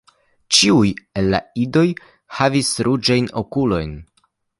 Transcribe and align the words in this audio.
Ĉiuj 0.59 0.87
el 1.21 1.27
la 1.33 1.41
idoj 1.65 1.83
havis 2.37 2.71
ruĝajn 2.89 3.29
okulojn. 3.43 3.93